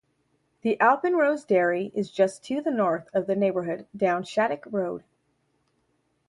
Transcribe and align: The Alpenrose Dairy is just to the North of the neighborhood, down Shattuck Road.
The 0.63 0.77
Alpenrose 0.81 1.45
Dairy 1.45 1.91
is 1.93 2.09
just 2.09 2.43
to 2.45 2.59
the 2.59 2.71
North 2.71 3.07
of 3.13 3.27
the 3.27 3.35
neighborhood, 3.35 3.85
down 3.95 4.23
Shattuck 4.23 4.65
Road. 4.71 5.03